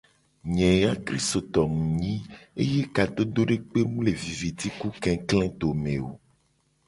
Nye 0.53 0.69
ya 0.83 0.93
kristoto 1.05 1.61
mu 1.73 1.83
nyi 1.99 2.15
eye 2.61 2.81
kadodo 2.95 3.41
dekpe 3.49 3.79
mu 3.91 3.99
le 4.05 4.13
viviti 4.21 4.67
ku 4.79 4.87
kekle 5.03 5.45
dome 5.59 5.95
o. 6.09 6.11